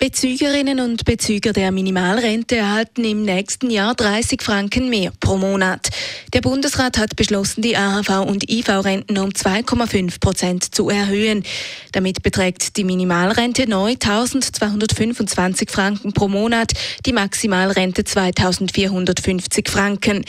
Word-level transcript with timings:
Bezügerinnen 0.00 0.78
und 0.78 1.04
Bezüger 1.04 1.52
der 1.52 1.72
Minimalrente 1.72 2.54
erhalten 2.54 3.04
im 3.04 3.24
nächsten 3.24 3.68
Jahr 3.68 3.96
30 3.96 4.40
Franken 4.40 4.88
mehr 4.88 5.10
pro 5.18 5.36
Monat. 5.36 5.88
Der 6.32 6.40
Bundesrat 6.40 6.98
hat 6.98 7.16
beschlossen, 7.16 7.62
die 7.62 7.76
AHV- 7.76 8.24
und 8.24 8.48
IV-Renten 8.48 9.18
um 9.18 9.30
2,5 9.30 10.20
Prozent 10.20 10.72
zu 10.72 10.88
erhöhen. 10.88 11.42
Damit 11.90 12.22
beträgt 12.22 12.76
die 12.76 12.84
Minimalrente 12.84 13.68
neu 13.68 13.94
1225 13.94 15.68
Franken 15.68 16.12
pro 16.12 16.28
Monat, 16.28 16.74
die 17.04 17.12
Maximalrente 17.12 18.04
2450 18.04 19.68
Franken. 19.68 20.24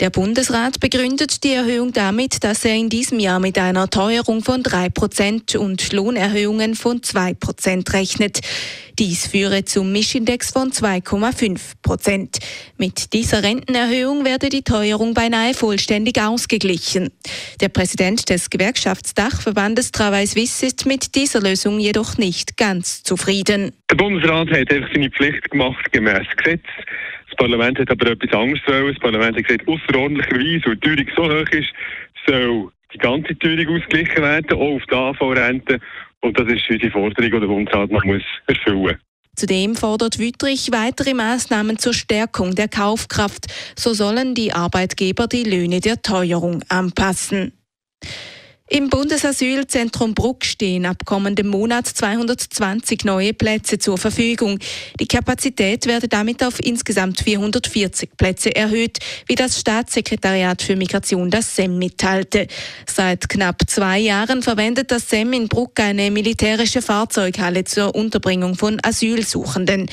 Der 0.00 0.10
Bundesrat 0.10 0.78
begründet 0.78 1.42
die 1.42 1.52
Erhöhung 1.52 1.92
damit, 1.92 2.44
dass 2.44 2.64
er 2.64 2.76
in 2.76 2.88
diesem 2.88 3.18
Jahr 3.18 3.40
mit 3.40 3.58
einer 3.58 3.90
Teuerung 3.90 4.44
von 4.44 4.62
3 4.62 4.90
Prozent 4.90 5.56
und 5.56 5.92
Lohnerhöhungen 5.92 6.76
von 6.76 7.02
2 7.02 7.34
Prozent 7.34 7.92
rechnet. 7.92 8.38
Dies 8.96 9.26
führe 9.26 9.64
zum 9.64 9.90
Mischindex 9.90 10.52
von 10.52 10.70
2,5 10.70 11.58
Prozent. 11.82 12.38
Mit 12.76 13.12
dieser 13.12 13.42
Rentenerhöhung 13.42 14.24
werde 14.24 14.50
die 14.50 14.62
Teuerung 14.62 15.14
beinahe 15.14 15.52
vollständig 15.52 16.20
ausgeglichen. 16.20 17.10
Der 17.60 17.68
Präsident 17.68 18.28
des 18.28 18.50
Gewerkschaftsdachverbandes 18.50 19.90
Travail 19.90 20.28
Suisse 20.28 20.64
ist 20.64 20.86
mit 20.86 21.16
dieser 21.16 21.40
Lösung 21.40 21.80
jedoch 21.80 22.18
nicht 22.18 22.56
ganz 22.56 23.02
zufrieden. 23.02 23.72
Der 23.90 23.96
Bundesrat 23.96 24.48
hat 24.48 24.72
einfach 24.72 24.90
seine 24.94 25.10
Pflicht 25.10 25.50
gemacht 25.50 25.90
gemäß 25.90 26.26
Gesetz. 26.36 26.62
Das 27.38 27.46
Parlament 27.46 27.78
hat 27.78 27.90
aber 27.90 28.10
etwas 28.10 28.32
anderes 28.32 28.60
wollen. 28.66 28.92
Das 28.92 29.00
Parlament 29.00 29.36
hat 29.36 29.44
gesagt, 29.44 29.68
außerordentlicherweise, 29.68 30.66
weil 30.66 30.76
die 30.76 31.04
Teuerung 31.04 31.06
so 31.16 31.24
hoch 31.24 31.52
ist, 31.52 31.68
soll 32.26 32.72
die 32.92 32.98
ganze 32.98 33.38
Teuerung 33.38 33.76
ausgeglichen 33.76 34.22
werden, 34.22 34.58
auch 34.58 34.74
auf 34.74 34.82
die 34.90 34.94
AV-Rente. 34.94 35.78
Und 36.20 36.38
das 36.38 36.48
ist 36.48 36.68
unsere 36.68 36.90
Forderung, 36.90 37.30
die 37.30 37.40
der 37.40 37.46
Bundesrat 37.46 37.90
noch 37.92 38.04
muss 38.04 38.22
erfüllen 38.48 38.78
muss. 38.78 38.94
Zudem 39.36 39.76
fordert 39.76 40.18
Wüttrich 40.18 40.72
weitere 40.72 41.14
Maßnahmen 41.14 41.78
zur 41.78 41.94
Stärkung 41.94 42.56
der 42.56 42.66
Kaufkraft. 42.66 43.46
So 43.76 43.94
sollen 43.94 44.34
die 44.34 44.52
Arbeitgeber 44.52 45.28
die 45.28 45.44
Löhne 45.44 45.78
der 45.80 46.02
Teuerung 46.02 46.64
anpassen. 46.68 47.52
Im 48.70 48.90
Bundesasylzentrum 48.90 50.12
Bruck 50.12 50.44
stehen 50.44 50.84
ab 50.84 51.06
kommendem 51.06 51.48
Monat 51.48 51.86
220 51.86 53.02
neue 53.04 53.32
Plätze 53.32 53.78
zur 53.78 53.96
Verfügung. 53.96 54.58
Die 55.00 55.08
Kapazität 55.08 55.86
werde 55.86 56.06
damit 56.06 56.44
auf 56.44 56.60
insgesamt 56.60 57.20
440 57.20 58.10
Plätze 58.18 58.54
erhöht, 58.54 58.98
wie 59.26 59.36
das 59.36 59.58
Staatssekretariat 59.58 60.60
für 60.60 60.76
Migration 60.76 61.30
das 61.30 61.56
SEM 61.56 61.78
mitteilte. 61.78 62.46
Seit 62.86 63.30
knapp 63.30 63.62
zwei 63.66 64.00
Jahren 64.00 64.42
verwendet 64.42 64.90
das 64.90 65.08
SEM 65.08 65.32
in 65.32 65.48
Bruck 65.48 65.80
eine 65.80 66.10
militärische 66.10 66.82
Fahrzeughalle 66.82 67.64
zur 67.64 67.94
Unterbringung 67.94 68.54
von 68.54 68.78
Asylsuchenden. 68.82 69.88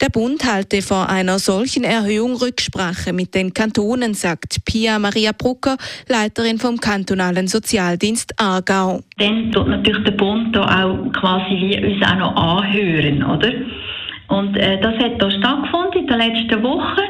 Der 0.00 0.08
Bund 0.08 0.44
halte 0.44 0.82
vor 0.82 1.08
einer 1.08 1.38
solchen 1.38 1.84
Erhöhung 1.84 2.34
Rücksprache 2.34 3.12
mit 3.12 3.34
den 3.34 3.54
Kantonen, 3.54 4.14
sagt 4.14 4.64
Pia 4.64 4.98
Maria 4.98 5.30
Brucker, 5.32 5.76
Leiterin 6.08 6.58
vom 6.58 6.78
kantonalen 6.78 7.46
Sozialdienst 7.46 8.38
Aargau. 8.40 9.00
Dann 9.18 9.52
tut 9.52 9.68
natürlich 9.68 10.04
der 10.04 10.12
Bund 10.12 10.54
da 10.54 10.84
auch 10.84 11.12
quasi 11.12 11.54
wie 11.54 11.92
uns 11.94 12.04
auch 12.04 12.16
noch 12.16 12.36
anhören, 12.36 13.22
oder? 13.22 13.52
Und 14.28 14.56
äh, 14.56 14.80
das 14.80 14.94
hat 14.96 15.22
da 15.22 15.30
stattgefunden 15.30 16.00
in 16.00 16.06
den 16.06 16.18
letzten 16.18 16.62
Wochen 16.62 17.02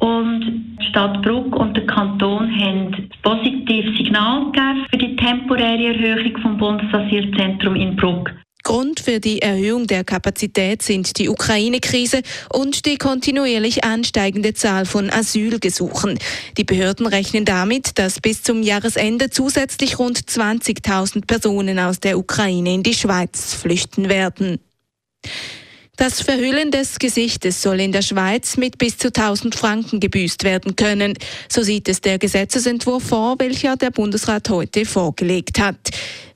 und 0.00 0.76
die 0.80 0.86
Stadt 0.88 1.22
Bruck 1.22 1.54
und 1.54 1.76
der 1.76 1.86
Kanton 1.86 2.50
haben 2.58 2.92
ein 2.92 3.10
positives 3.22 3.96
Signal 3.96 4.46
gegeben 4.46 4.86
für 4.90 4.98
die 4.98 5.16
temporäre 5.16 5.94
Erhöhung 5.94 6.36
vom 6.42 6.58
Bundesasylzentrum 6.58 7.76
in 7.76 7.94
Bruck. 7.94 8.32
Grund 8.62 9.00
für 9.00 9.20
die 9.20 9.42
Erhöhung 9.42 9.86
der 9.86 10.04
Kapazität 10.04 10.82
sind 10.82 11.18
die 11.18 11.28
Ukraine-Krise 11.28 12.22
und 12.52 12.86
die 12.86 12.96
kontinuierlich 12.96 13.84
ansteigende 13.84 14.54
Zahl 14.54 14.86
von 14.86 15.10
Asylgesuchen. 15.10 16.18
Die 16.56 16.64
Behörden 16.64 17.06
rechnen 17.06 17.44
damit, 17.44 17.98
dass 17.98 18.20
bis 18.20 18.42
zum 18.42 18.62
Jahresende 18.62 19.30
zusätzlich 19.30 19.98
rund 19.98 20.18
20.000 20.18 21.26
Personen 21.26 21.78
aus 21.78 22.00
der 22.00 22.18
Ukraine 22.18 22.74
in 22.74 22.82
die 22.82 22.94
Schweiz 22.94 23.54
flüchten 23.54 24.08
werden. 24.08 24.60
Das 26.02 26.20
Verhüllen 26.20 26.72
des 26.72 26.98
Gesichtes 26.98 27.62
soll 27.62 27.78
in 27.78 27.92
der 27.92 28.02
Schweiz 28.02 28.56
mit 28.56 28.76
bis 28.76 28.98
zu 28.98 29.12
1000 29.12 29.54
Franken 29.54 30.00
gebüßt 30.00 30.42
werden 30.42 30.74
können. 30.74 31.14
So 31.48 31.62
sieht 31.62 31.88
es 31.88 32.00
der 32.00 32.18
Gesetzesentwurf 32.18 33.04
vor, 33.04 33.36
welcher 33.38 33.76
der 33.76 33.92
Bundesrat 33.92 34.50
heute 34.50 34.84
vorgelegt 34.84 35.60
hat. 35.60 35.76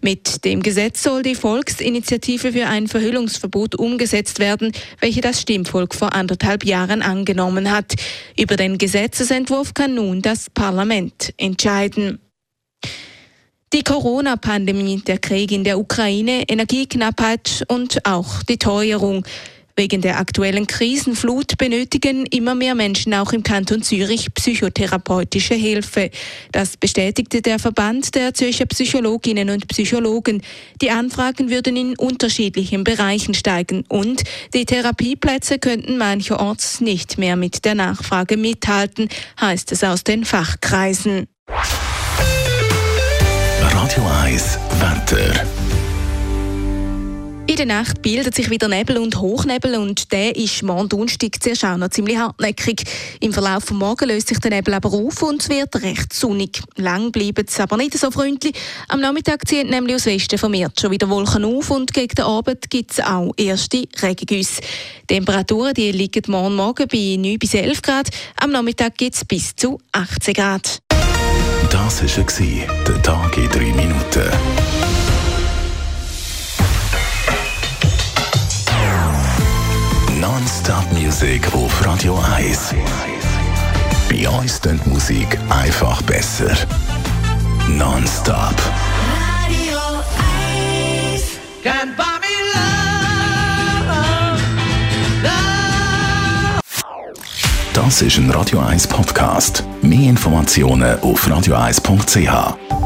Mit 0.00 0.44
dem 0.44 0.62
Gesetz 0.62 1.02
soll 1.02 1.24
die 1.24 1.34
Volksinitiative 1.34 2.52
für 2.52 2.68
ein 2.68 2.86
Verhüllungsverbot 2.86 3.74
umgesetzt 3.74 4.38
werden, 4.38 4.70
welche 5.00 5.20
das 5.20 5.40
Stimmvolk 5.40 5.96
vor 5.96 6.12
anderthalb 6.12 6.64
Jahren 6.64 7.02
angenommen 7.02 7.68
hat. 7.72 7.92
Über 8.38 8.54
den 8.54 8.78
Gesetzesentwurf 8.78 9.74
kann 9.74 9.96
nun 9.96 10.22
das 10.22 10.48
Parlament 10.48 11.34
entscheiden. 11.38 12.20
Die 13.72 13.82
Corona-Pandemie, 13.82 15.02
der 15.04 15.18
Krieg 15.18 15.50
in 15.50 15.64
der 15.64 15.80
Ukraine, 15.80 16.44
Energieknappheit 16.48 17.64
und 17.66 18.06
auch 18.06 18.44
die 18.44 18.58
Teuerung. 18.58 19.26
Wegen 19.78 20.00
der 20.00 20.18
aktuellen 20.18 20.66
Krisenflut 20.66 21.58
benötigen 21.58 22.24
immer 22.24 22.54
mehr 22.54 22.74
Menschen 22.74 23.12
auch 23.12 23.34
im 23.34 23.42
Kanton 23.42 23.82
Zürich 23.82 24.32
psychotherapeutische 24.32 25.52
Hilfe. 25.52 26.10
Das 26.50 26.78
bestätigte 26.78 27.42
der 27.42 27.58
Verband 27.58 28.14
der 28.14 28.32
Zürcher 28.32 28.64
Psychologinnen 28.64 29.50
und 29.50 29.68
Psychologen. 29.68 30.40
Die 30.80 30.90
Anfragen 30.90 31.50
würden 31.50 31.76
in 31.76 31.94
unterschiedlichen 31.98 32.84
Bereichen 32.84 33.34
steigen 33.34 33.84
und 33.90 34.22
die 34.54 34.64
Therapieplätze 34.64 35.58
könnten 35.58 35.98
mancherorts 35.98 36.80
nicht 36.80 37.18
mehr 37.18 37.36
mit 37.36 37.66
der 37.66 37.74
Nachfrage 37.74 38.38
mithalten, 38.38 39.10
heißt 39.38 39.72
es 39.72 39.84
aus 39.84 40.04
den 40.04 40.24
Fachkreisen. 40.24 41.26
Radio 43.60 44.06
1 44.24 44.58
Wetter. 44.80 45.65
In 47.58 47.68
der 47.68 47.78
Nacht 47.78 48.02
bildet 48.02 48.34
sich 48.34 48.50
wieder 48.50 48.68
Nebel 48.68 48.98
und 48.98 49.18
Hochnebel 49.18 49.76
und 49.76 50.12
der 50.12 50.36
ist 50.36 50.62
morgen 50.62 50.90
Donnerstag 50.90 51.42
zuerst 51.42 51.64
auch 51.64 51.78
noch 51.78 51.88
ziemlich 51.88 52.18
hartnäckig. 52.18 52.84
Im 53.20 53.32
Verlauf 53.32 53.64
des 53.64 53.70
Morgens 53.70 54.10
löst 54.10 54.28
sich 54.28 54.38
der 54.40 54.50
Nebel 54.50 54.74
aber 54.74 54.92
auf 54.92 55.22
und 55.22 55.48
wird 55.48 55.74
recht 55.76 56.12
sonnig. 56.12 56.60
Lang 56.74 57.12
bleibt 57.12 57.48
es 57.48 57.58
aber 57.58 57.78
nicht 57.78 57.96
so 57.96 58.10
freundlich. 58.10 58.54
Am 58.88 59.00
Nachmittag 59.00 59.48
ziehen 59.48 59.70
nämlich 59.70 59.94
aus 59.96 60.04
Westen 60.04 60.36
vermehrt 60.36 60.78
schon 60.78 60.90
wieder 60.90 61.08
Wolken 61.08 61.46
auf 61.46 61.70
und 61.70 61.94
gegen 61.94 62.14
den 62.14 62.26
Abend 62.26 62.68
gibt 62.68 62.92
es 62.92 63.00
auch 63.00 63.32
erste 63.38 63.84
Regengüsse. 64.02 64.60
Die 65.08 65.14
Temperaturen 65.14 65.72
die 65.72 65.92
liegen 65.92 66.30
morgen 66.30 66.56
Morgen 66.56 66.86
bei 66.86 67.16
9 67.18 67.38
bis 67.38 67.54
11 67.54 67.80
Grad, 67.80 68.10
am 68.36 68.50
Nachmittag 68.50 68.98
gibt 68.98 69.14
es 69.14 69.24
bis 69.24 69.56
zu 69.56 69.78
18 69.92 70.34
Grad. 70.34 70.82
Das 71.70 72.02
war 72.02 72.84
der 72.86 73.02
Tag 73.02 73.38
in 73.38 73.48
3 73.48 73.58
Minuten. 73.72 75.05
Non-Stop-Musik 80.46 81.52
auf 81.54 81.84
Radio 81.84 82.16
1. 82.36 82.72
Bei 84.08 84.28
uns 84.28 84.60
klingt 84.60 84.86
die 84.86 84.90
Musik 84.90 85.36
einfach 85.48 86.00
besser. 86.02 86.54
Non-Stop. 87.68 88.54
Radio 89.10 89.78
1. 91.12 91.22
Can't 91.64 91.96
buy 91.96 92.04
me 92.22 92.32
love, 92.54 93.90
love. 95.24 96.52
Das 97.74 98.02
ist 98.02 98.16
ein 98.18 98.30
Radio 98.30 98.60
1 98.60 98.86
Podcast. 98.86 99.64
Mehr 99.82 100.10
Informationen 100.10 101.00
auf 101.00 101.26
radio1.ch. 101.26 102.85